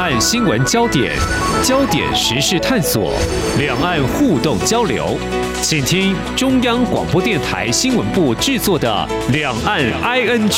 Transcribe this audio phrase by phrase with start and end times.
[0.00, 1.14] 岸新闻焦点，
[1.62, 3.12] 焦点时事探索，
[3.58, 5.18] 两岸互动交流，
[5.60, 10.48] 请听中央广播电台新闻部制作的《两岸 ING》。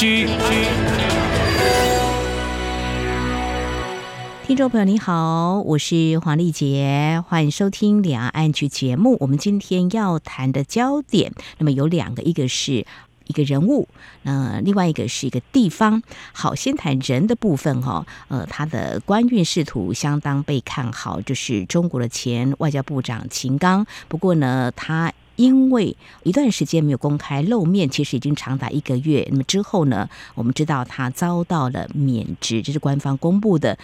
[4.47, 9.17] 听众朋友，你好，我是黄丽杰，欢迎收听《两岸局》节目。
[9.19, 12.87] 我们今天要谈的焦点，那么有两个，一个是
[13.26, 13.88] 一个人物，
[14.22, 16.02] 那另外一个是一个地方。
[16.32, 23.86] 好，先谈人的部分哈，呃，他的官运仕途相当被看好，就是中国的前外交部长秦刚。
[24.08, 29.27] 不过呢，他因为一段时间没有公开露面，其实已经长达一个月。
[29.30, 33.78] 那么之后呢，我们知道他遭到了免职，这是官方公布的。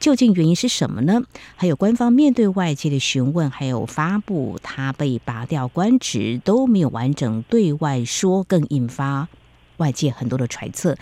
[0.00, 1.22] 究竟原因是什么呢？
[1.56, 9.28] 还有官方面对外界的询问，还有发布他被拔掉官职都没有完整对外说，更引发
[9.76, 10.96] 外界很多的揣测。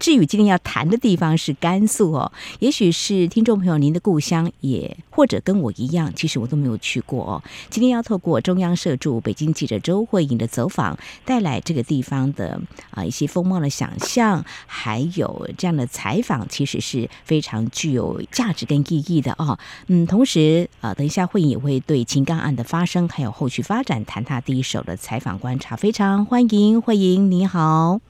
[0.00, 7.42] 至于今天要谈的地方是甘肃哦，也许是听众朋友您的故乡，也或者跟我一样，其实我都没有去过哦。
[7.68, 12.58] 今天要透过中央社驻北京记者周慧颖的走访，带来这个地方的
[12.90, 19.58] 啊一些风貌的想象，还有这样的采访，其实是非常具有价值跟意义的哦。
[19.88, 28.00] 嗯，同时啊，等一下慧颖也会对秦刚案的发生还有后续发展谈他第一手的采访观察，非常欢迎慧颖，你好。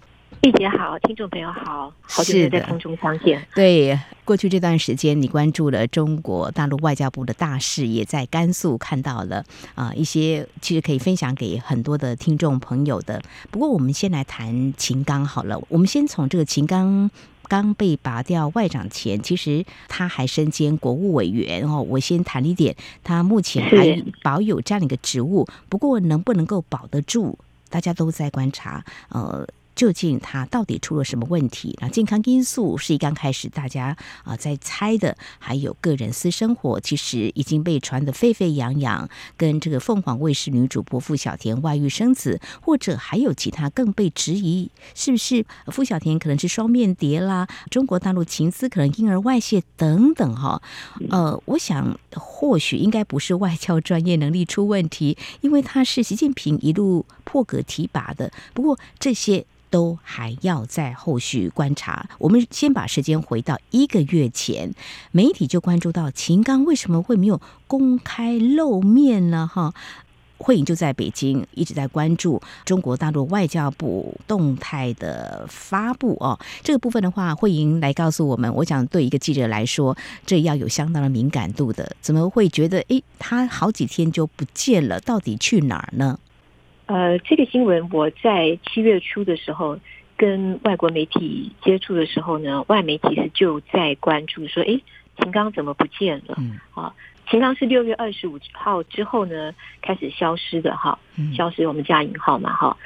[0.42, 3.46] 丽姐好，听众朋友好，好久没在空中相见。
[3.54, 13.20] 对，过去这段时间，你关注了中国大陆外交部的大事，也在甘肃看到了啊、呃、一些，其实可以分享给很多的听众朋友的。
[13.50, 15.60] 不过，我们先来谈秦刚好了。
[15.68, 17.10] 我们先从这个秦刚
[17.46, 21.82] 刚被拔掉外长前，其实他还身兼国务委员哦。
[21.82, 28.82] 我先谈一点，他目前还保有这样的一个职务，不过能不能够保得住，大家都在观察。
[29.10, 29.46] 呃。
[29.74, 31.76] 究竟他到底出了什么问题？
[31.80, 47.48] 那健康因素是一刚开始大家啊在猜的，还有个人私生活，其实已经被传得沸沸扬扬，跟这个凤凰卫视女主播傅小田外遇生子，或者还有其他更被质疑，是不是傅小田可能是双面谍啦？
[47.70, 50.60] 中国大陆情资可能因而外泄等等哈？
[51.08, 58.32] 呃，我想或许应该不是外交专业能力出问题，因为他是习近平一路破格提拔的。
[58.52, 59.44] 不过这些。
[59.70, 62.10] 都还要在后续观察。
[62.18, 64.74] 我们先把时间回到一个月前，
[65.12, 69.48] 媒体就关注到秦刚为什么会没有公开露面呢？
[69.54, 69.72] 哈，
[70.38, 76.36] 慧颖就在北京一直在关注中国大陆外交部动态的发布哦。
[76.64, 78.52] 这个部分的话，慧颖来告诉我们。
[78.52, 79.96] 我想对一个记者来说，
[80.26, 81.94] 这要有相当的敏感度的。
[82.00, 86.18] 怎么会觉得诶，他好几天就不见了，到底去哪儿呢？
[86.90, 89.78] 呃，这个新闻我在七月初的时候
[90.16, 94.76] 跟外国媒体接触的时候呢，外媒其实就在关注说，哎，
[95.16, 96.34] 秦刚怎么不见了？
[96.38, 96.92] 嗯，啊，
[97.28, 100.98] 秦刚是六月二十五号之后呢开始消失的哈，
[101.32, 102.76] 消失我们加引号嘛哈，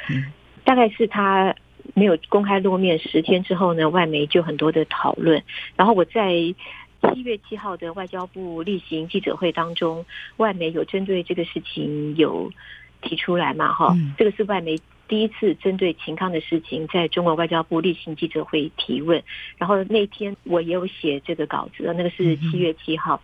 [0.64, 1.54] 大概是他
[1.94, 5.42] 没有公开露面十天之后呢，外媒就很多的讨论，
[5.76, 10.04] 然后我在七月七号的外交部例行记者会当中，
[10.36, 12.52] 外媒有针对这个事情有。
[13.04, 14.76] 提出来嘛，哈，这个是外媒
[15.06, 19.22] 第一次针对秦康的事情，在中国外交部例行记者会提问。
[19.58, 23.20] 然后那天我也有写这个稿子，那个是七月七号，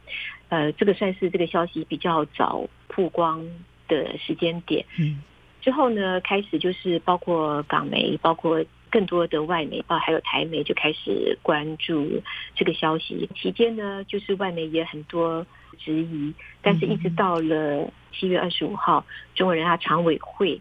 [0.51, 3.45] 呃，这个算是这个消息比较早曝光
[3.89, 4.85] 的时间点。
[4.99, 5.23] 嗯
[5.63, 12.21] 之后呢，开始就是包括港媒，包括更多的外媒，啊，还有台媒就开始关注
[12.55, 13.29] 这个消息。
[13.35, 15.47] 期间呢，就是外媒也很多
[15.79, 17.91] 质疑，但是一直到了。
[18.13, 19.07] 七月二十五号，
[19.37, 20.61] 中国人大常委会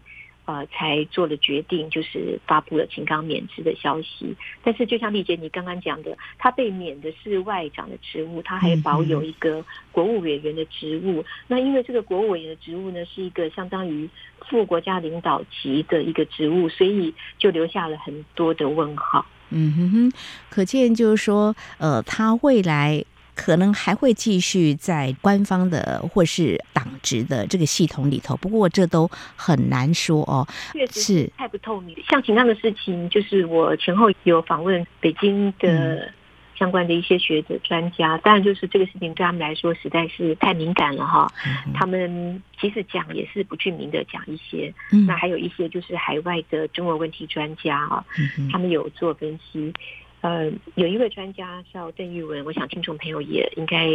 [0.50, 4.34] 呃才做了决定，就是发布了秦刚免职的消息。
[4.62, 11.24] 但是，就像丽姐你刚刚讲的，他被免的是外长的职务，他还保有一个国务委员的职务。
[11.46, 14.08] 那因为这个国务委员的职务呢，是一个相当于
[14.48, 19.24] 副国家领导级的一个职务，所以就留下了很多的问号。
[19.50, 20.12] 嗯哼哼，
[20.48, 23.04] 可见就是说，呃，他未来。
[23.42, 30.46] 可能还会继续在官方的或是党职的这个系统里头，不过这都很难说哦。
[30.74, 31.96] 确实是太不透明。
[32.06, 36.12] 像秦刚的事情，就是我前后有访问北京的
[36.54, 41.32] 相关的一些学者专家，当然就是这个事情对他们来说实在是太敏感了哈。
[41.72, 44.72] 他们即使讲也是不具名的讲一些。
[45.06, 48.04] 那还有一些就是海外的中国问题专家啊，
[48.52, 49.72] 他们有做分析。
[50.20, 53.88] 呃，有一位专家叫邓玉文，我想听众朋友也应该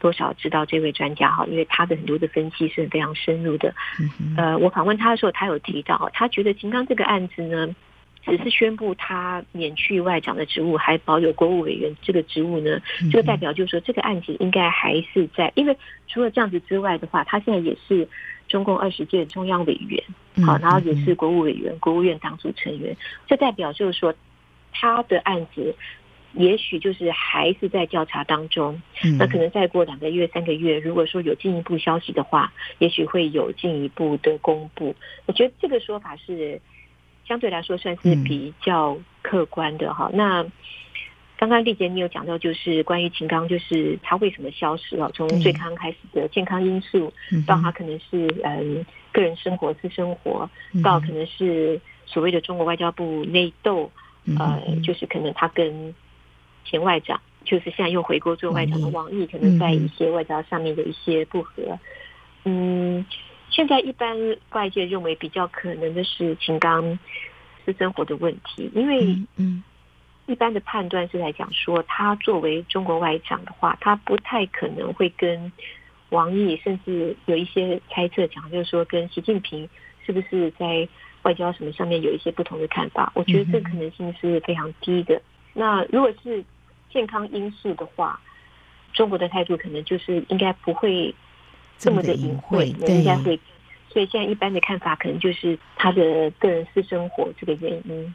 [0.00, 3.74] 多少知道这位专家哈，因为他的很多的分析是非常深入的。
[4.36, 7.74] 呃，我访问他的时候，他有提到，他觉得秦刚这个案子呢，
[8.24, 15.76] 只是宣布他免去外长的职务，还保有国务委员这个职务呢，这个代表就是说这个案子应该还是在，因为
[16.06, 18.06] 除了这样子之外的话，他现在也是
[18.46, 20.00] 中共二十届中央委员，
[20.46, 22.96] 好，然后也是国务委员、国务院党组成员，
[23.26, 24.14] 这代表就是说
[24.72, 25.74] 他的案子
[26.34, 28.80] 也许就是还是在调查当中，
[29.18, 34.94] 那可能再过两个月、三个月，如果说有进一步消息的话，也许会有进一步的公布。
[35.26, 36.60] 我觉得这个说法是。
[37.26, 40.08] 相对来说算是比较客观的哈。
[40.14, 40.46] 嗯、那
[41.36, 45.10] 刚刚丽姐你有讲到，就是关于秦刚，就是他为什么消失了？
[45.12, 47.12] 从最刚开始的健康因素，
[47.46, 48.82] 到他可能是嗯
[49.12, 50.48] 个人生活、私生活，
[50.82, 53.92] 到可能是所谓的中国外交部内斗，
[54.36, 55.94] 呃，就是可能他跟
[56.64, 61.78] 前外长，就是现在又回国做外长的王毅，可能在一些外交上面的一些不合，
[62.44, 63.06] 嗯。
[63.50, 64.14] 现在一般
[64.52, 66.98] 外界认为比较可能的是秦刚
[67.64, 69.64] 私生活的问题，因为嗯，
[70.26, 75.50] 一般的判断是来讲说，他作为中国外长的话，他不太可能会跟
[76.10, 79.66] 王毅，甚至有一些猜测讲，就是说跟习近平
[80.04, 80.86] 是不是在
[81.22, 83.12] 外交什么上面有一些不同的看法？
[83.14, 85.20] 我觉得这可能性是非常低的。
[85.54, 86.44] 那如果是
[86.90, 88.20] 健康因素的话，
[88.92, 91.14] 中国的态度可能就是应该不会。
[91.80, 93.38] 这么的隐晦，应该会，
[93.88, 98.14] 所以现在一般的看法可能就是他的个人私生活这个原因。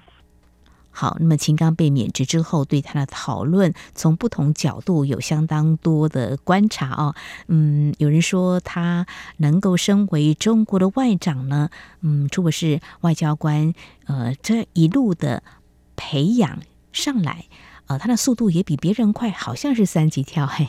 [0.94, 7.16] 好，那么秦刚被免职之后，对他的讨论从不同角度有相当多的观察哦。
[7.48, 9.07] 嗯，有人说他
[9.38, 11.69] 能够身为中国的外长呢，
[12.01, 13.74] 嗯，除了是外交官，
[14.06, 15.42] 呃，这一路的
[15.95, 16.60] 培养
[16.92, 17.45] 上来，
[17.88, 20.68] 呃，他的速度也比别人快，好像是三级跳，嘿。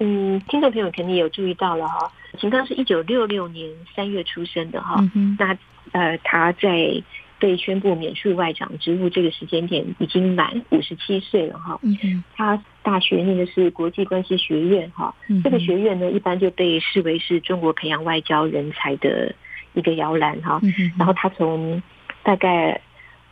[0.00, 5.58] 嗯，听众朋友肯定有注意到了哈，秦刚是一九六六年三月出生的哈，嗯、哼那
[5.92, 7.02] 呃他在
[7.40, 19.34] 被宣布免去外长职务这个时间点已经满五十七岁了哈，嗯、哼他大学念的是国际关系学院哈，嗯、哼这个学院呢一般就被视为是中国培养外交人才的
[19.72, 21.82] 一个摇篮哈，嗯、然后他从
[22.22, 22.80] 大概。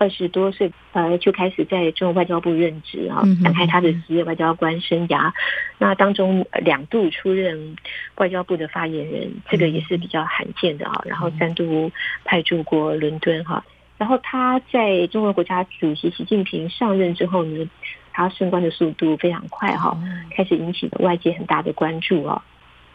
[0.00, 5.32] 二十多岁，呃，就开始在中国外交部任职哈，展开他的职业外交官生涯。
[5.78, 7.74] 那当中两度出任
[8.14, 11.02] 外交部的发言人，这个也是比较罕见的啊。
[11.04, 11.90] 然后三度
[12.24, 13.64] 派驻过伦敦哈。
[13.98, 17.68] 然后他在中国国家主席习近平上任之后呢，
[18.12, 19.98] 他升官的速度非常快哈，
[20.30, 22.42] 开始引起了外界很大的关注啊。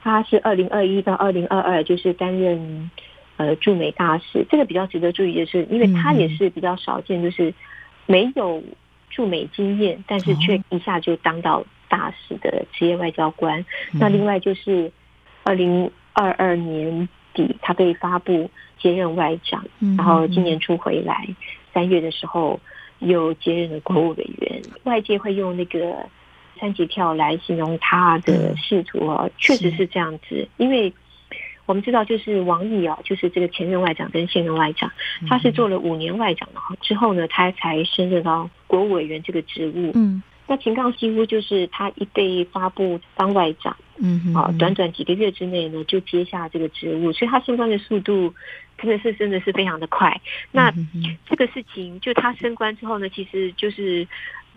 [0.01, 2.89] 他是二零二一到二零二二，就是担任。
[3.35, 7.51] 呃，驻美大使，这个比较值得注意的是，因为他也是比较少见，就是
[8.05, 8.61] 没有
[9.09, 13.59] 驻美经验，但是却一下就当到大使的职业外交官。
[13.61, 14.91] 哦、那另外就是
[15.41, 18.50] 二零二二年底，他被发布
[18.80, 21.27] 接任外长，嗯、然后今年初回来，
[21.74, 22.59] 三月的时候
[23.00, 24.62] 又接任了国务委员。
[24.83, 26.09] 外界会用那个
[26.59, 30.94] 三级跳来形容他的仕途哦，确实是这样子，因为。
[31.65, 34.91] 我们知道，就是王毅啊，就是这个前任外长跟现任外长，
[35.29, 39.91] 他是做了五年外长的哈，之后呢，他才升任到国务委员这个职务。
[39.95, 48.34] 嗯，那秦刚几乎就是他一被发布当外长，嗯，啊，短短几个月之内呢，就接下这个职务，所以他升官的速度
[48.78, 50.19] 真的是真的是非常的快。
[50.51, 50.74] 那
[51.25, 54.07] 这个事情，就他升官之后呢，其实就是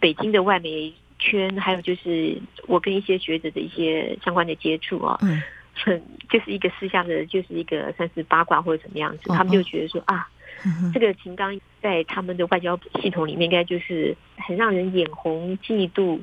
[0.01, 2.37] 北京的外媒圈，还有就是
[2.67, 5.19] 我跟一些学者的一些相关的接触啊。
[5.23, 5.43] 嗯
[5.79, 10.27] 很 就是一个私下的，就是一个算是八卦或者怎么样子，他们就觉得说啊，
[10.95, 16.19] 这个秦刚在他们的外交系统里面，应该就是很让人眼红、嫉妒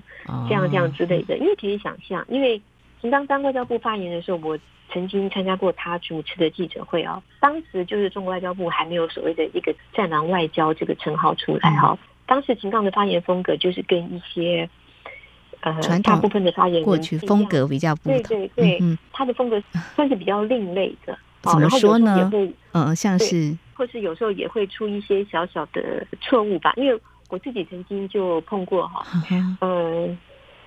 [0.48, 1.38] 这样这样之类的。
[1.38, 2.62] 因为可以想象，因为
[3.02, 4.58] 秦刚当外交部发言的时候，我
[4.92, 11.98] 曾经参加过他主持的记者会啊，当时就是中国外交部还没有所谓的一个“战狼外交”这个称号出来哈。
[12.26, 14.70] 当时秦刚的发言风格就是跟一些。
[15.66, 19.64] 呃传，大部分的发言过去风格比较不同，对对对，嗯，他的风格
[19.96, 21.18] 算是比较另类的。
[21.42, 22.30] 怎么说呢？
[22.74, 26.74] 嗯，像是，或是有时候也会出一些小小的错误吧。
[26.78, 27.00] 因为
[27.30, 29.06] 我自己曾经就碰过哈，
[29.62, 30.18] 嗯，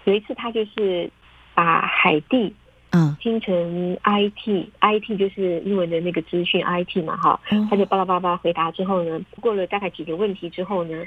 [0.05, 1.11] 有一次他就是
[1.55, 2.55] 把海地。
[2.93, 11.05] 嗯，听成 IT，IT 就是英文的那个资讯 IT 嘛，哈，他就巴拉巴拉回答之后呢，过了大概几个问题之后呢，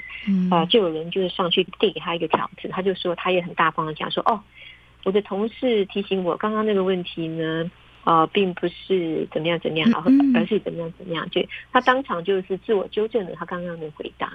[0.50, 4.38] 啊，就有人就是上去递给他一个条子，他就说他也很大方的讲说，哦，
[5.04, 7.68] 我的同事提醒我刚刚那个问题呢，
[8.04, 11.40] 啊，并不是怎么样怎么样，然后而是怎么样怎么样，就
[11.72, 14.32] 他当场就是自我纠正了他刚刚的回答，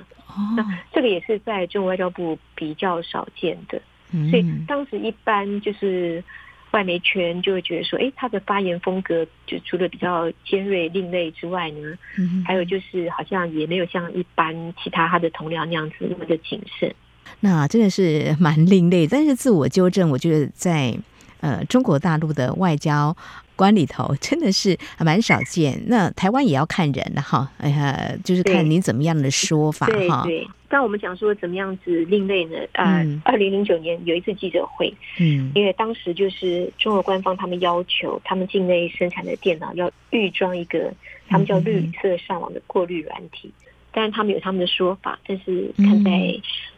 [0.56, 3.82] 那这个也是在中国外交部比较少见的，
[4.30, 6.24] 所以当时一般就是。
[6.72, 14.54] 外媒圈就会觉得说，哎，他的发言风格就除了比较尖锐另类之外呢，嗯，还有就是好像也没有像一般
[14.84, 16.94] 其他他的同僚那样子那么的谨慎。
[17.40, 20.94] 那真的是蛮另类，但是自我纠正，我觉得在
[21.40, 23.16] 呃中国大陆的外交
[23.56, 25.82] 官里头 真的是还蛮少见。
[25.88, 30.24] 那台湾也要看人的哈，哎呀，就是看你怎么样的说法哈。
[30.24, 30.48] 对。
[30.68, 32.58] 当我们讲说怎么样子另类呢？
[32.74, 40.92] 呃，二零零九年有一次记者会，嗯，因为当时就是中国官方他们要求他们境内生产的电脑要预装一个
[41.30, 43.50] 他们叫绿色上网的过滤软体，
[43.96, 46.12] 当然他们有他们的说法，但是看在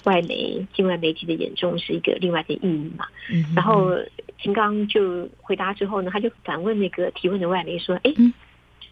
[0.03, 3.07] 外媒境外媒体的眼中是一个另外的意义嘛。
[3.55, 3.91] 然后
[4.39, 8.13] 秦刚就回答之后呢，他就反问那个提问的外媒说：“哎，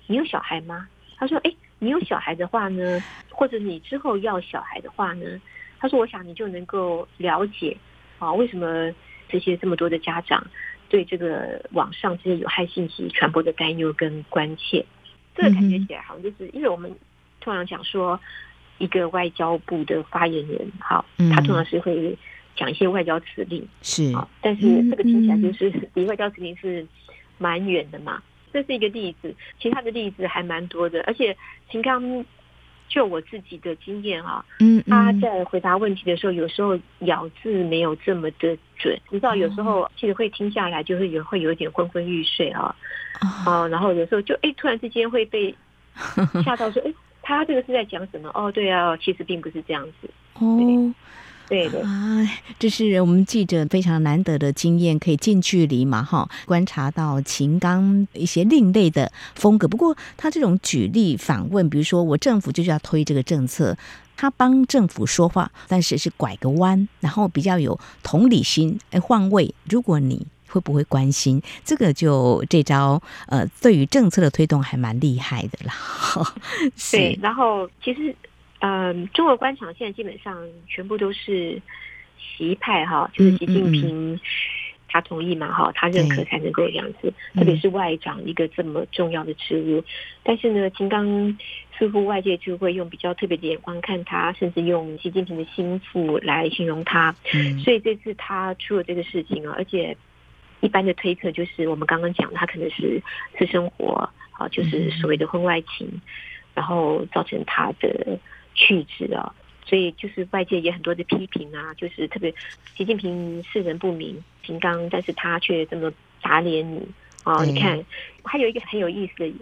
[0.07, 5.25] 你有小孩吗？”他说：“哎。”你有小孩的话呢，或者你之后要小孩的话呢，
[5.77, 7.77] 他说：“我想你就能够了解
[8.17, 8.89] 啊，为什么
[9.27, 10.47] 这些这么多的家长
[10.87, 14.83] 对这个网上这些有害信息传播的担忧跟关切。
[15.35, 16.89] 这个感觉起来好像就是因为我们
[17.45, 18.19] 通常讲说
[18.79, 22.17] 一个外交部的发言人，好，他通常是会
[22.55, 24.11] 讲一些外交辞令，是，
[24.41, 26.85] 但是这个听起来就是离外交辞令是
[27.37, 28.21] 蛮远的嘛。”
[28.51, 31.03] 这是一个例子，其他的例子还蛮多的。
[31.03, 31.35] 而且
[31.69, 32.25] 秦刚，
[32.87, 38.97] 就我自己的经验啊，嗯，他在回答问题的时候，有时候咬字没有这么的准。
[39.09, 42.73] 你知道，有时候其实会听下来，就会有会有一点昏昏欲睡啊，
[43.45, 45.53] 啊，然后有时候就哎，突然之间会被
[46.45, 46.93] 吓到，说哎，
[47.25, 48.29] 他这个是在讲什么？
[48.33, 50.09] 哦，对啊，其实并不是这样子。
[50.35, 50.93] 哦。
[51.47, 52.27] 对的啊，
[52.57, 59.67] 这是我们记者非常难得的经验，可以近距离嘛哈，观察到秦刚一些另类的风格。
[59.67, 63.77] 不过他这种举例反问，比如说我政府就是要推这个政策，
[64.17, 71.91] 他帮政府说话，但是是拐个弯，然后比较有同理心，哎，换位，如果你会不会关心这个？
[71.91, 75.73] 就这招，呃，对于政策的推动还蛮厉害的啦。
[76.91, 78.15] 对，然后其实。
[78.59, 80.35] 嗯，中国官场现在基本上
[80.67, 81.61] 全部都是
[82.17, 84.19] 习派哈，就是习近平
[84.87, 87.13] 他同意嘛哈，他认可才能够这样子。
[87.35, 89.83] 特别是外长一个这么重要的职务，
[90.23, 91.37] 但是呢，秦刚
[91.77, 97.13] 似乎外界就会用比较特别的眼光看他，甚至用习近平的心腹来形容他。
[97.63, 99.95] 所以这次他出了这个事情啊，而且
[100.61, 103.01] 一般的推测就是我们刚刚讲他可能是
[103.37, 106.01] 私生活啊，就是所谓的婚外情，
[106.53, 108.19] 然后造成他的。
[108.57, 109.35] 去职啊，
[109.65, 112.33] 所以就是外界也很多的批评啊，就是特别
[112.73, 116.87] 习近平世人不明，平刚，但是他却这么打脸你
[117.25, 117.43] 啊！
[117.43, 117.83] 你看，
[118.23, 119.33] 还有一个很有意思的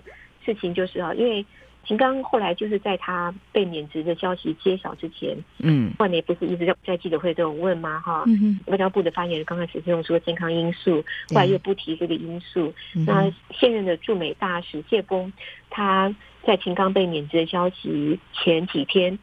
[0.43, 1.45] 事情就是啊，因为
[1.85, 7.99] 秦刚后来就是在他被免职的消息揭晓之前，嗯，外媒不是一直在在记者会都有问吗？
[7.99, 8.23] 哈，
[8.67, 12.73] 外交部的发言人刚开始是用说健康因素，后来又不提这个因素。
[13.05, 15.31] 那现任的驻美大使谢峰，
[15.69, 16.13] 他。
[16.45, 19.17] 在秦刚被免职的消息前几天，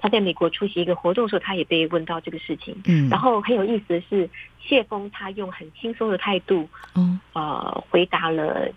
[0.00, 2.76] 他在美国出席一个活动的时候，他也被问到这个事情。
[2.86, 4.28] 嗯，然后很有意思的是，
[4.60, 8.68] 谢峰他用很轻松的态度，嗯，呃，回答了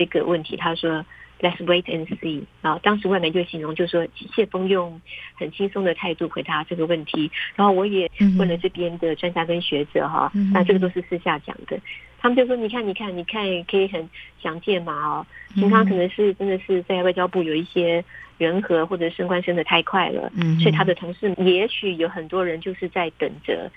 [0.00, 0.56] 这个问题。
[0.56, 1.04] 他说
[1.40, 4.98] ：“Let's wait and see。”然后当时外媒就形容，就说谢峰用
[5.34, 7.30] 很轻松的态度回答这个问题。
[7.54, 11.78] 然后我也问了这边的专家跟学者哈，那这个都是私下讲的。
[12.18, 14.08] 他们就说：“你看，你看，你看，可以很
[14.42, 14.92] 想见嘛？
[14.94, 18.02] 哦，秦刚可能是真的是在外交部有一些
[18.38, 23.70] 人和，或者升官升的太快了，嗯，所以他的同事也许有很多人就是在等着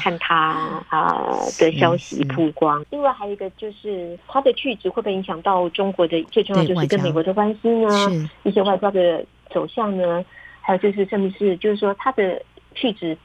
[0.00, 1.24] 看他啊
[1.58, 2.84] 的消息曝光。
[2.90, 8.28] 另外还有一个就是他的去职会不会影响到中国的最重要就是跟美国的关系呢？
[8.44, 10.24] 一些外交的走向呢？
[10.60, 12.42] 还有就是甚至是就是说他的
[12.74, 13.16] 去职。”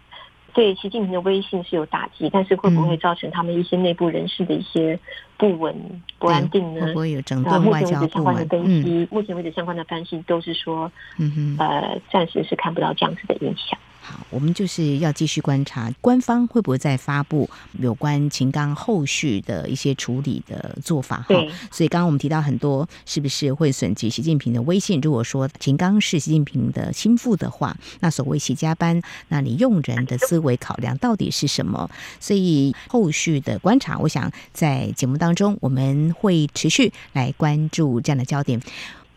[0.53, 4.99] 对习近平的威信是有打击，但是会不会造成他们一些内部人士的一些
[5.37, 5.73] 不稳、
[6.19, 6.87] 不安定呢？
[6.87, 8.01] 会不会有整顿外交部门？
[8.01, 13.79] 目前为止相关的分析，嗯、目前为止相关的分析都是说，嗯哼，呃，暂时是看不到这样子的影响。
[14.03, 17.47] 好，我们就是要继续观察官方会不会再发布
[17.79, 21.35] 有关秦刚后续的一些处理的做法哈。
[21.71, 24.99] 所以刚刚我们提到很多，是不是会损及习近平的威信？
[25.01, 31.89] 如果说秦刚是习近平的心腹的话，那所谓习家班，那你用人的思维考量到底是什么？
[32.19, 38.59] 所以后续的观察，我想在节目当中我们会持续来关注这样的焦点。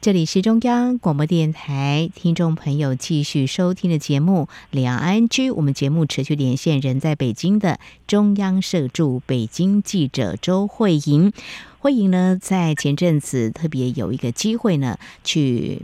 [0.04, 11.32] 这里是中央广播电台，听众朋友继续收听的节目《两岸居》，我们节目持续连线人在北京的中央社驻北京记者周慧莹。
[11.78, 15.80] 慧莹呢，在前阵子特别有一个机会呢，去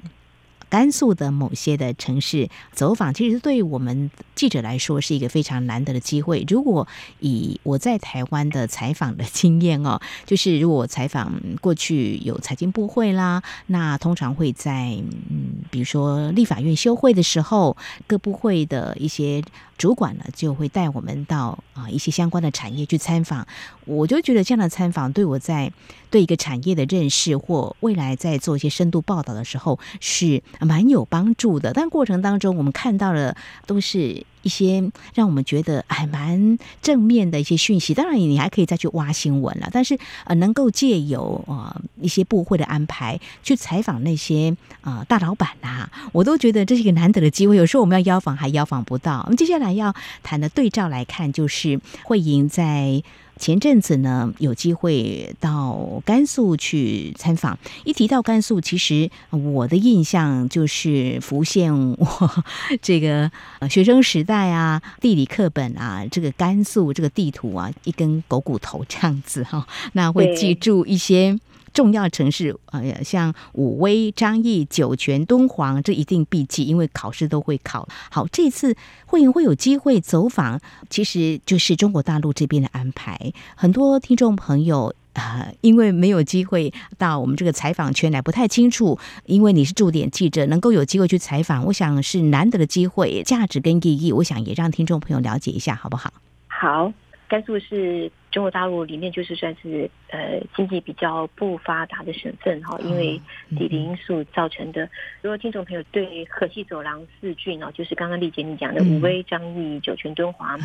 [0.70, 6.44] 甘肃的某些的城市走访，其实对我们记者来说是一个非常难得的机会。
[6.48, 6.86] 如果
[7.18, 14.96] 以我在台湾的采访的经验哦， 就是如果采访过去有财经部会啦，那通常会在
[15.28, 19.42] 嗯，比如说立法院休会的时候，各部会的一些
[19.80, 23.46] 主管呢就会带我们到啊一些相关的产业去参访。
[23.86, 25.72] 我就觉得这样的参访对我在
[26.10, 31.72] 对一个产业的认识或未来在做一些深度报道的时候是蛮有帮助的。
[31.72, 33.34] 但过程当中我们看到的
[33.66, 34.82] 都是一些
[35.14, 37.94] 让我们觉得还蛮正面的一些讯息。
[37.94, 39.68] 当然，你还可以再去挖新闻了。
[39.72, 47.56] 但是呃，能够借由呃一些部会的安排去采访那些、呃、大老板呐、我都觉得这是一个难得的机会。
[47.56, 49.22] 有时候我们要邀访还邀访不到。
[49.26, 53.02] 那么接下来要谈的对照来看，就是慧颖在。
[53.40, 57.58] 前阵子呢，有机会到甘肃去参访。
[57.84, 62.44] 一提到甘肃，其实我的印象就是浮现我
[62.82, 63.32] 这个
[63.70, 69.66] 学生时代啊，地理课本啊，这个甘肃这个地图啊，一根狗骨头这样子哈。
[69.94, 71.40] 那会记住一些。
[71.72, 77.88] 重要城市，呃，像武威、张掖、酒泉、敦煌，这一定必记，因为考试都会考。
[78.10, 83.32] 好，这次慧颖会有机会走访，其实就是中国大陆这边的安排。
[83.54, 88.98] 很多听众朋友啊、呃， 因为没有机会到我们这个采访圈来，不太清楚。
[89.26, 96.12] 因为你是驻点记者，能够有机会去采访，我想是难得的机会，价值跟意义，我想也让听众朋友了解一下，好不好？
[96.48, 96.92] 好。
[97.28, 103.20] 甘肃是中国大陆里面就是算是呃经济比较不发达的省份哈，因为
[103.58, 104.88] 地理因素造成的。
[105.20, 110.58] 如果听众朋友对河西走廊四郡哦，就是刚刚丽姐你讲的武威、张掖、酒泉、敦煌，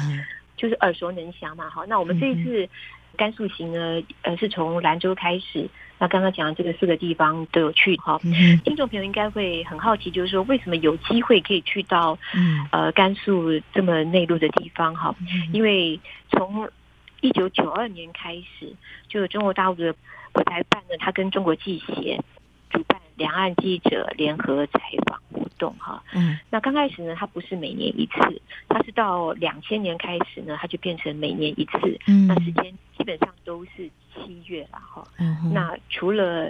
[0.55, 1.69] 就是耳熟能详嘛。
[1.69, 2.69] 好，那我们这一次
[3.17, 5.67] 甘肃行呢，呃，是从兰州开始。
[5.97, 8.19] 那刚刚讲的这个四个地方都有去哈，
[8.65, 12.19] 听众朋友应该会很好奇，就是说为什么有机会可以去到
[12.69, 15.15] 呃甘肃这么内陆的地方哈？
[15.53, 15.97] 因为
[16.29, 16.69] 从
[17.25, 18.71] 一九九二年开始，
[19.07, 19.95] 就中国大陆的
[20.31, 22.21] 国台办呢，他跟中国记协
[22.69, 26.03] 主办两岸记者联合采访活动哈。
[26.13, 31.99] 嗯，那刚开始呢，它不是每年一次，它是到两千年开始呢，它就变成每年一次。
[32.07, 33.89] 嗯，那时间基本上都是。
[34.17, 35.05] 七月了哈，
[35.51, 36.49] 那除了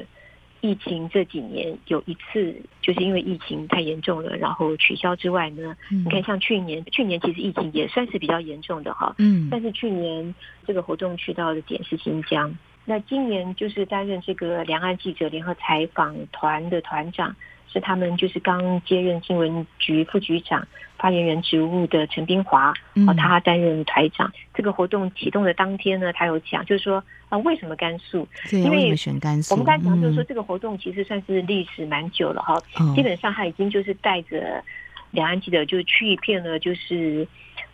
[0.66, 10.34] 疫情这几年有一次，就是因为疫情太严重了，然后取消之外呢，你看像去年，去年其实疫情也算是比较严重的哈，嗯，但是去年
[10.66, 17.36] 这个活动去到的点是新疆，那今年就是担任这个两岸记者联合采访团的团长。
[17.72, 22.74] 是他们就是刚接任新闻局副局长发言人职务的陈斌华，
[23.08, 24.32] 哦，他担任台长。
[24.54, 28.28] 这个活动启动的当天呢，他有讲，就是说啊，为什么甘肃？
[28.52, 29.54] 因为选甘肃。
[29.54, 32.58] 我们刚才讲就是说，这个活动其实算是历史蛮久了哈，
[32.96, 34.64] 基本上他已经就是带着
[35.12, 37.28] 两岸记者就去一片了，就是。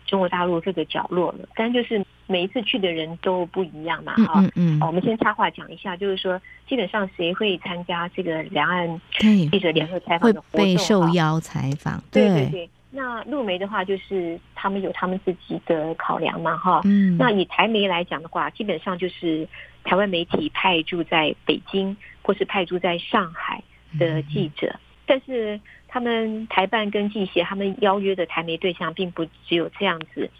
[0.06, 4.80] 中国大陆这个角落了，但就是每一次去的人都不一样嘛，哈、嗯嗯嗯。
[4.86, 10.60] 我们先插话讲一下，就是说，基本上谁会参加这个两岸记者联合采访的活动？
[10.60, 12.02] 会被受邀采访。
[12.10, 12.70] 对对对。
[12.90, 16.80] 那陆媒的话，就是他们有他们自己的考量嘛，哈。
[16.84, 17.16] 嗯。
[17.16, 19.48] 那以台媒来讲的话，基本上就是
[19.84, 23.62] 台湾媒体派驻在北京或是派驻在上海
[23.98, 25.60] 的记者，嗯、但是。
[25.92, 30.30] 他们台办跟记协，他们邀约的台媒对象并不只有这样子，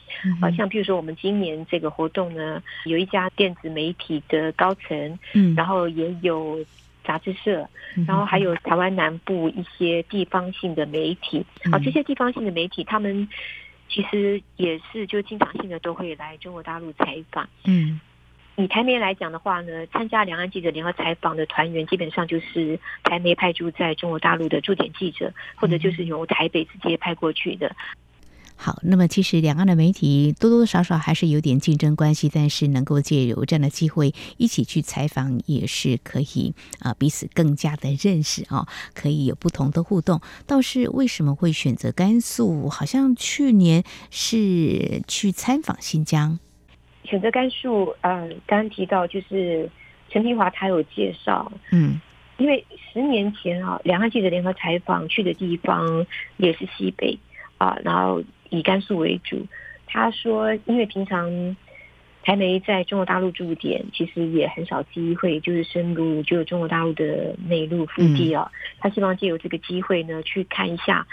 [0.40, 6.64] 啊，像譬如说我们今年这个活动呢，有一家电子媒体的高层，嗯，然后也有
[7.04, 7.68] 杂志社，
[8.06, 13.28] 然后还有台湾南部一些地方性的媒体，啊，这些地方性的媒体，他们
[13.90, 18.00] 其实也是就经常性的都会来中国大陆采访，嗯。
[18.62, 27.74] 以台媒来讲的话呢，参加两岸记者联合采访的团员，基本上就是台媒派驻在中国大陆的驻点记者，或者就是由台北直接派过去的。
[28.54, 40.20] 好，那么其实两岸的媒体多多少少还是有点竞争关系，但是能够借由这样的机会一起去采访，也是可以啊彼此更加的认识啊，可以有不同的互动。
[40.46, 42.68] 倒是为什么会选择甘肃？
[42.68, 46.38] 好像去年是去参访新疆。
[47.04, 49.68] 选择甘肃，嗯，刚刚提到就是
[50.08, 52.00] 陈平华他有介绍，嗯，
[52.36, 57.18] 因为十年前啊，两岸记者联合采访去的地方也是西北
[57.58, 59.46] 啊，然后以甘肃为主。
[59.86, 61.56] 他说，因为平常
[62.22, 71.06] 台媒在中国大陆驻点，其实也很少机会就是深入就中国大陆的内陆腹地啊，他希望借由这个机会呢，去看一下。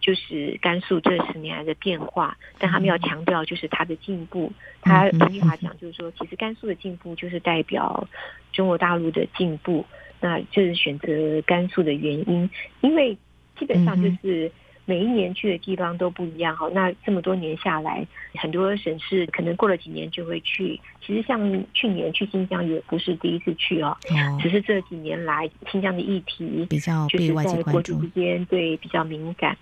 [0.00, 4.52] 就是甘肃这十年来的变化，但他们要强调就是它的进步。
[4.82, 8.06] 他一句话讲就是说，其实甘肃的进步就是代表
[8.52, 9.84] 中国大陆的进步，
[10.20, 12.48] 那就是选择甘肃的原因。
[12.82, 13.16] 因为
[13.58, 14.52] 基本上就是
[14.84, 16.68] 每一年去的地方都不一样哈。
[16.72, 18.06] 那这么多年下来，
[18.36, 20.80] 很多省市可能过了几年就会去。
[21.04, 23.96] 其实像去年去新疆也不是第一次去哦，
[24.40, 29.56] 只是这几年来新疆的议题比较就是在国际之间对比较敏感。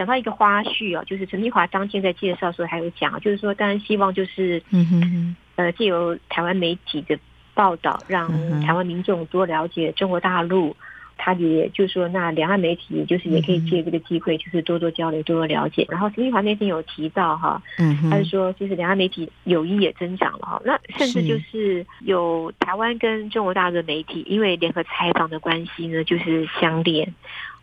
[0.00, 7.18] 讲到一个花絮哦，就是陈碧华当天在介绍的时候还有讲，就是说当然希望就是嗯哼，呃，借由台湾媒体的
[7.52, 8.26] 报道，让
[8.62, 10.74] 台湾民众多了解中国大陆。
[11.22, 15.86] 他也就是说，那两岸媒体就是也可以借这个机会，就是多多交流，多多了解。
[15.90, 20.62] 然后陈碧华那天有提到哈，嗯，他就说，就是两岸媒体友谊也增长了哈。
[20.64, 27.12] 那甚至就是有台湾跟中国大陆的媒体，因为联合采访的关系呢，就是相恋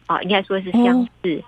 [0.05, 1.43] 啊，应该说是相识、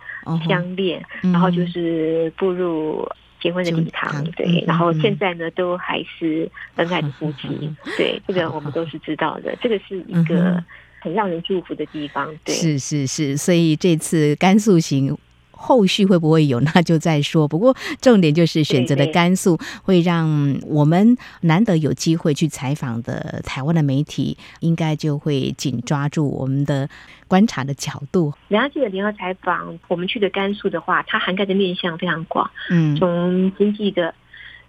[0.47, 3.07] 相恋，然后就是步入
[3.39, 4.63] 结婚的礼堂，对。
[4.67, 7.47] 然后现在呢，都还是恩爱的夫妻，
[7.97, 9.55] 对，这个我们都是知道的。
[9.61, 10.63] 这个是一个。
[11.01, 15.17] 很让人祝福的地方，对，是是是，所以这次甘肃行
[15.61, 17.45] 后续会不会有，那就再说。
[17.47, 26.89] 不过重点就是选择的甘肃，会让我们难得有机会去采访的台湾的媒体，应该就会紧抓住我们的
[27.27, 28.33] 观察的角度。
[28.47, 34.15] 两岸记者联合采访，我们去的甘肃的话，它涵盖的面向非常广，嗯，从经济的，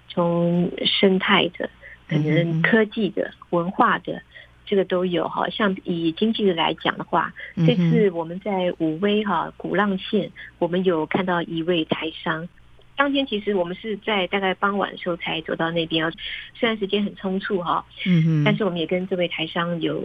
[0.08, 1.70] 从生态的，
[2.08, 4.20] 可能科技的，嗯、文化的。
[4.70, 7.34] 这个都有哈，像以经济的来讲的话，
[7.66, 10.30] 这次我们在武威哈鼓浪县，
[10.60, 12.48] 我们有看到一位台商。
[12.94, 16.12] 当天其实我们是在大概傍晚的时候才走到那边啊，
[16.54, 20.00] 虽然时间很匆促哈，嗯哼，但是我们也跟这位台商有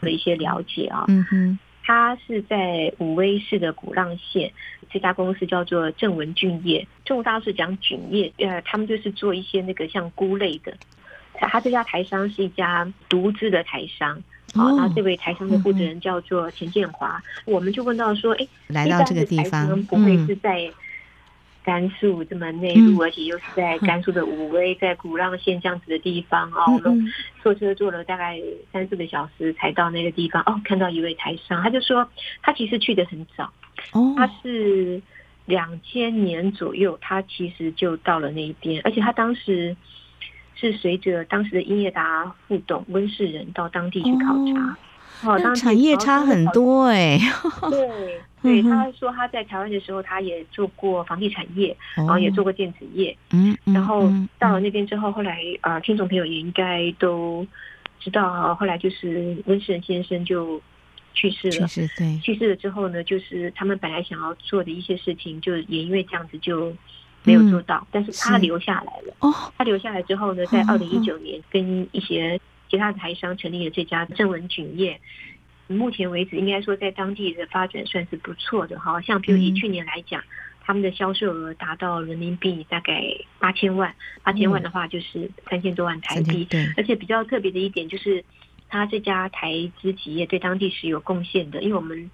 [0.00, 1.04] 了一些了解啊。
[1.08, 4.50] 嗯哼，他是在武威市的鼓浪县，
[4.90, 10.72] 这家公司叫做正文菌业，中国大陆是讲菌业，呃，他们就是做一些那个像菇类的。
[11.34, 14.22] 他这家台商是一家独资的台商，
[14.54, 20.70] 好、哦，然后这位台商的负责人叫做钱建华，嗯、我们就问到说，哎，来到这个地方，不会是在
[21.64, 26.66] 甘肃这么内陆，嗯、而且又是在甘肃的武威，在古浪县这样子的地方啊？
[26.66, 27.12] 我们
[27.42, 28.38] 坐车坐了大概
[28.72, 32.06] 三四个小时才到那个地方，哦，看到一位台商，他就说
[32.42, 33.50] 他其实去的很早，
[33.92, 35.00] 哦，他是
[35.46, 39.74] 两千年左右，他其实就到了那边，而且他当时。
[40.60, 44.76] 是随着当时的英业达副董温世仁到当地去考察，
[45.26, 47.20] 哦，当产业差很多哎、欸。
[47.70, 57.46] 对对，他说他在台湾的时候，他也做过房地产业，然后也做过电子业，嗯，然后到了那边之后，后来啊、呃，听众朋友也应该都
[57.98, 60.60] 知道啊，后来就是温世仁先生就
[61.14, 66.74] 去世了，去世对，去世了之后呢，就是他们本来想要做的一些事情，就也因为这样子就。
[67.22, 69.14] 没有做到，嗯、但是他留下来了。
[69.20, 75.00] 哦，他留下来之后呢，在二零一九年跟一些其他的台商成立了这家正文菌业。
[75.68, 79.00] 目前为止，应该说在当地的发展算是不错的哈。
[79.00, 80.24] 像比如以去年来讲，嗯、
[80.62, 83.02] 他们的销售额达到人民币大概
[83.38, 86.44] 八千万，八千万的话就是三千多万台币。
[86.46, 88.24] 对，而且比较特别的一点就是，
[88.68, 92.10] 他这家台资企业对当地是有贡献的，因为我们。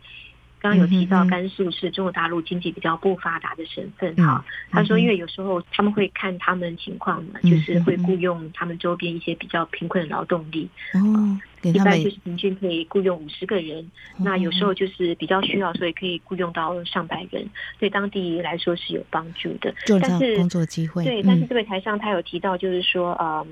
[0.60, 23.46] 刚刚有提到甘肃是中国大陆经济比较不发达的省份哈，他说因为有时候他们会看他们情况嘛，就是会雇佣他们周边一些比较贫困的劳动力，哦，一般就是平均可以雇佣五十个人，那有时候就是比较需要，所以可以雇佣到上百人，对当地来说是有帮助的，但是工作机会对，但是这位台上他有提到就是说嗯。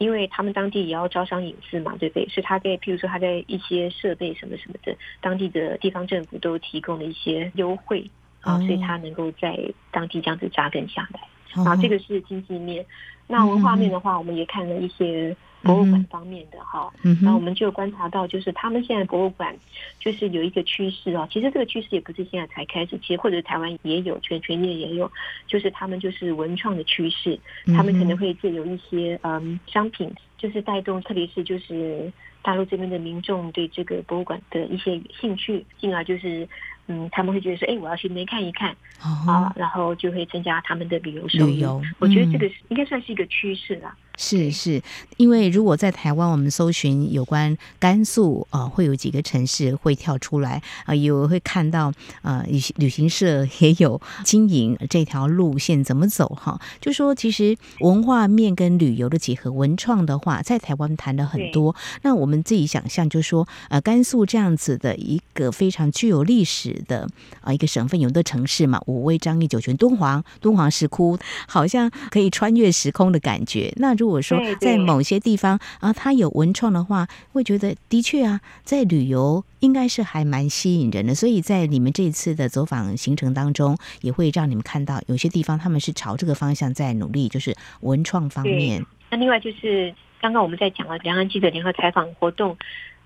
[0.00, 2.26] 因为他们当地也要招商引资嘛，对不对？
[2.28, 8.10] 所以他在，譬如说他在一些设备什么什么的，当地的地方政府都提供了一些优惠
[8.40, 9.56] 啊，所以他能够在
[9.90, 11.62] 当地这样子扎根下来。
[11.64, 12.84] 啊，这个是经济面。
[13.26, 15.36] 那文化面的话，我们也看了一些。
[15.62, 16.90] 博物馆方面的哈，
[17.22, 19.54] 然后我们就观察到，就是他们现在博物馆
[19.98, 21.28] 就是有一个趋势哦。
[21.30, 25.10] 其实这个趋势也不是现在才开始，其实或者台湾也有，全全业也有，
[25.46, 32.10] 就是他们就是文创的趋势，他们可能会借由一些嗯商品，就是带动，特别是就是
[32.42, 36.48] 大陆这边的民众对这个博物馆的一些兴趣，进而就是
[36.86, 41.82] 嗯他们会觉得说，哎，我要去那边看一看啊，然后就会增加他们的旅游收入。
[41.98, 43.94] 我觉得这个应该算是一个趋势啦。
[44.22, 44.82] 是是，
[45.16, 56.60] 因为如果在台湾，我们搜寻有关甘肃啊、呃，会有几个城市会跳出来啊、呃，有会看到呃，旅旅行社也有经营这条路线怎么走哈。
[56.82, 61.74] 就说其实文化面跟旅游的结合，文创的话，在台湾谈了很多。
[62.02, 67.08] 那我们自己想象，就说呃，甘肃这样子的一个非常具有历史的
[67.40, 73.72] 啊、呃、一个省份，有的城市嘛，武威、张掖、酒泉、敦煌、敦煌石窟，好像可以穿越时空的感觉。
[73.76, 81.14] 那如果果说在某些地方啊，它有文创的话，会觉得的确啊，在旅游应该是还蛮吸引人的。
[81.14, 88.84] 所以在你们这一次的走访行程当中，也会让你们看到有些地方他们是朝这个方向在努力，就是文创方面。
[89.10, 92.56] 那另外就是刚刚我们在讲了两岸记者联合采访活动，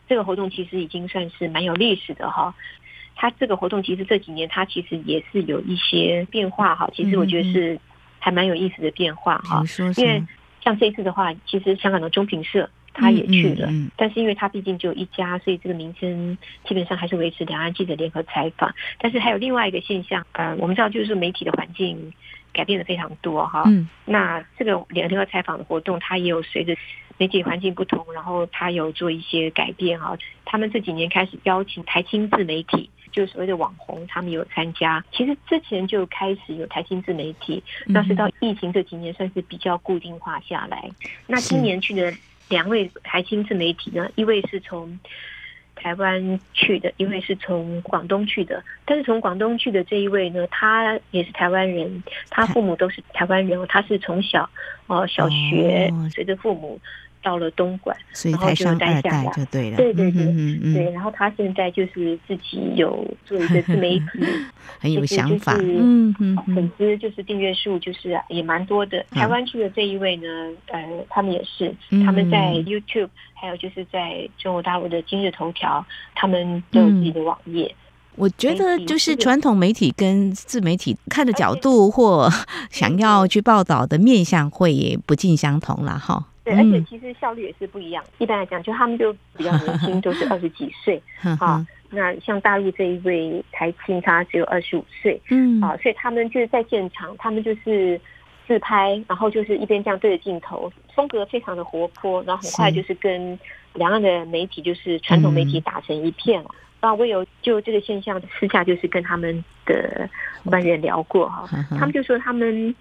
[0.08, 2.54] 这个活动其实已经算是蛮有历史的哈。
[3.16, 6.90] 它这个活动其实这几年它其实也是有一些变化哈。
[6.92, 7.78] 其实我觉得是
[8.18, 9.62] 还蛮有意思的变化哈。
[9.96, 10.22] 因为
[10.64, 18.74] 像这一次的话，其实香港的中评社他也去了，但是因为他毕竟只有一家，所以这个名称基本上还是维持两岸记者联合采访。
[18.98, 22.12] 但是还有另外一个现象，呃，我们知道就是说媒体的环境
[22.52, 23.64] 改变的非常多哈。
[24.04, 26.74] 那这个联合采访的活动，它也有随着。
[27.16, 30.18] 媒体环境不同，然后它有做一些改变哈。
[30.44, 35.02] 他们这几年开始邀请台青自媒体，就是所谓的网红，他们有参加。
[35.12, 40.90] 其实之前就开始有台新自媒体，那是到疫情这几年算是比较固定化下来。
[41.28, 42.12] 那今年去的
[42.48, 44.98] 两位台新自媒体呢，一位是从
[45.76, 48.60] 台湾去的，一位是从广东去的。
[48.84, 54.50] 但是从广东去的这一位呢，他也是台湾人，他父母都是台湾人，他是从小
[54.88, 56.80] 哦小学随着父母。
[57.24, 59.76] 到了东莞，所以台商二代就对了。
[59.76, 60.90] 对对对，嗯嗯对。
[60.92, 64.04] 然后他现在就是自己有做一个自媒体，
[64.78, 65.56] 很有想法。
[65.58, 69.04] 嗯嗯，粉丝就是订阅数就是也蛮多的。
[69.10, 70.28] 台湾区的这一位呢，
[70.66, 75.84] 呃，他们也是，他们在 YouTube，还有就是在中国大陆的今日头条，
[76.14, 77.74] 他们都有自己的网页。
[78.16, 82.30] 我觉得就是传统媒体跟自媒体看的角度或
[82.70, 86.24] 想要去报道的面向会也不尽相同了哈。
[86.44, 88.04] 对，而且其实效率也是不一样。
[88.18, 91.02] 一般来讲，就他们就比较年轻，都是 二十几岁
[91.40, 91.66] 啊。
[91.90, 97.98] 那像大陆这一位台青，他只有二十五岁，嗯啊，所以他们就是在现场，他们就是
[98.46, 103.38] 自拍，然后就是一边这样对着镜头，风格非常的活泼，然后很快就是跟
[103.72, 106.50] 两岸的媒体，就是传统媒体打成一片了。
[106.80, 110.06] 啊，我有就这个现象私下就是跟他们的
[110.44, 112.74] 官员聊过哈，他们就说他们。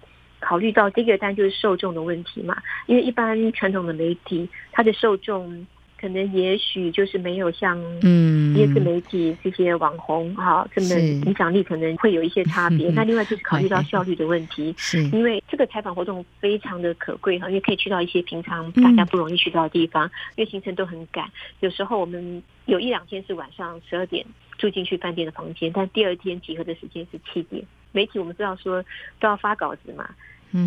[0.44, 2.54] 考虑到第一个单就是受众的问题嘛，
[2.86, 5.66] 因为一般传统的媒体，它的受众
[5.98, 12.90] 可能也许就是没有像嗯，电视媒体这些网红哈这么影响力，可能会有一些差别。
[12.90, 15.02] 那另外就是考虑到效率的问题，是。
[15.04, 20.04] 因为这个采访活动非常的可贵哈，因为可以去到一些平常大家不容易去到的地方，
[20.36, 21.26] 因为行程都很赶，
[21.60, 24.26] 有时候我们有一两天是晚上十二点
[24.58, 27.64] 住进去饭店的房间，但第二天集合的时间是七点。
[27.92, 28.82] 媒体我们知道说
[29.20, 30.08] 都要发稿子嘛。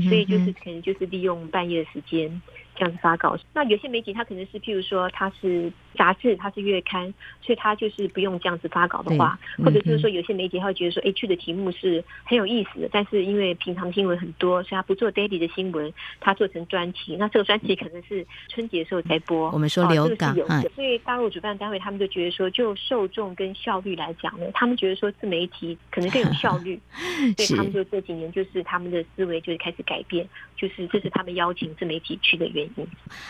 [0.04, 2.41] 所以就是可能就是利用半夜的时间
[2.78, 3.38] 这样子发稿。
[3.54, 7.12] 那有些媒体他可能是譬如说他是杂志，他是月刊，
[7.42, 17.16] 所以他就是不用这样子发稿的话，或者就是说有些媒体他会觉得说，哎，去的题目是很有意思的，但是因为平常新闻很多，所以他不做 daily 的新闻，他做成专题。
[17.18, 19.50] 那这个专题可能是春节的时候才播。
[19.50, 20.36] 我们说流感，
[20.76, 26.80] 所以大陆主办单位他们就觉得说，就受众跟效率来讲呢，他们觉得说自媒体可能更有效率，
[27.36, 29.78] 所以他们就这几年就是他们的思维就是开始。
[29.88, 32.66] 改变，就是这是他们邀请自媒体去的原因。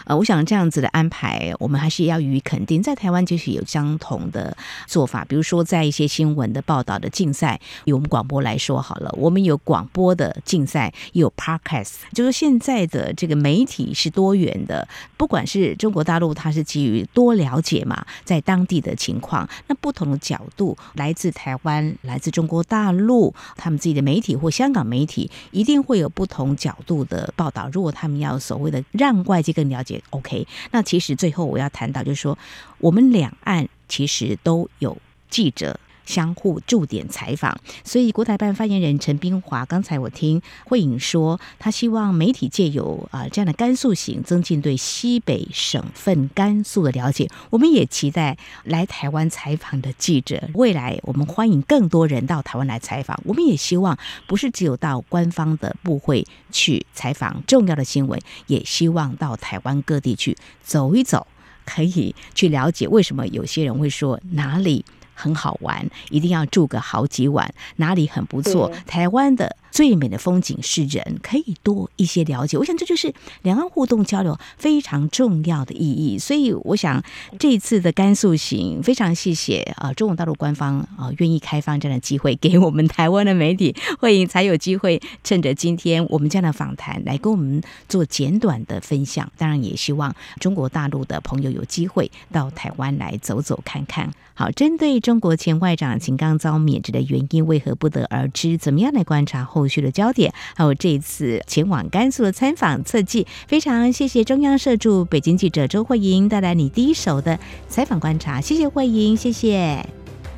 [0.05, 2.81] 呃，我想这样子的安排，我们还是要予以肯定。
[2.81, 4.55] 在台湾就是有相同的
[4.87, 26.47] 做法，比如说在一些新闻的报道的竞赛，以我们广播来说好了，我们有广播的竞赛，也有 podcast，就是现在的这个媒体是多元的，不管是中国大陆，它是基于多了解嘛，在当地的情况，那不同的角度，来自台湾，来自中国大陆，他们自己的媒体或香港媒体，一定会有不同。
[26.57, 32.37] 角度的报道，如果他们要所谓的让外界更了解，OK，那其实最后我要谈到就是说，
[32.79, 34.97] 我们两岸其实都有
[35.29, 35.79] 记者。
[36.07, 47.29] 相互驻点采访，所以国台办发言人陈斌华刚才我听慧颖说，他希望媒体借由啊这样的甘肃行，增进对西北省份甘肃的了解。
[47.49, 53.19] 我们也期待来台湾采访的记者，未来我们欢迎更多人到台湾来采访。
[53.25, 58.17] 我们也希望不是只有到官方的部会去采访重要的新闻，
[58.47, 61.27] 也希望到台湾各地去走一走，
[61.65, 64.85] 可以去了解为什么有些人会说哪里。
[65.17, 67.51] 很好玩，一定要住个好几晚。
[67.77, 68.71] 哪里很不错？
[68.85, 72.57] 台湾的最美的风景是人，可以多一些了解。
[72.57, 73.13] 我想这就是
[73.43, 76.17] 两岸互动交流非常重要的意义。
[76.17, 77.03] 所以，我想
[77.37, 89.31] 这一次的甘肃行，非常谢谢啊，中国大陆官方啊愿意开放这样的机会给我们台湾的媒体，慧颖才有机会趁着今天我们这样的访谈来跟我们做简短的分享。
[89.37, 94.11] 当然，也希望中国大陆的朋友有机会到台湾来走走看看。
[94.33, 98.55] 好，针对中国前外长秦刚遭免职的原因为何不得而知？
[98.57, 103.27] 怎么样来观察后后续的焦点，还有这一次前往甘肃的参访测记。
[103.47, 109.85] 非常谢谢中央社驻北京记者周慧莹带来你第一手的采访观察，谢谢慧莹，谢谢，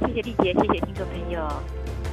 [0.01, 1.47] 谢谢丽姐，谢谢听众朋友。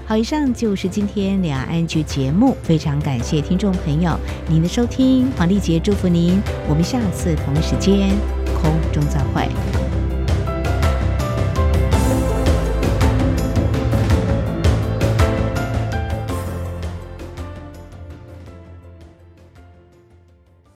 [0.07, 4.15] 好，以上就是今天两岸 ING 节目，非常感谢听众朋友
[4.49, 8.11] 您的收听，黄丽杰祝福您，我们下次同一时间
[8.61, 9.49] 空中再会。